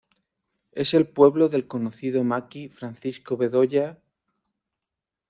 [0.71, 3.99] Es el pueblo del conocido maqui Francisco Bedoya.